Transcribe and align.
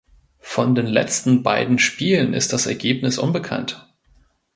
Von 0.39 0.73
den 0.73 0.87
letzten 0.87 1.43
beiden 1.43 1.77
Spielen 1.77 2.33
ist 2.33 2.53
das 2.53 2.65
Ergebnis 2.65 3.19
unbekannt. 3.19 3.87